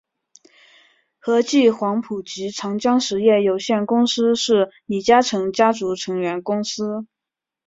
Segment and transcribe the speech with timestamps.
[1.19, 7.05] 和记黄埔及长江实业有限公司是李嘉诚家族成员公司。